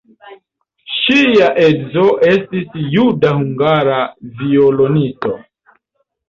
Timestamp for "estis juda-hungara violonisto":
2.29-5.37